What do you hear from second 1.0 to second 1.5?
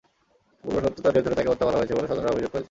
জের ধরে